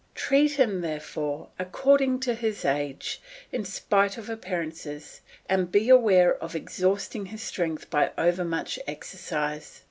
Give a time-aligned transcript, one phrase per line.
[0.15, 7.27] Treat him, therefore, according to his age, in spite of appearances, and beware of exhausting
[7.27, 9.79] his strength by over much exercise.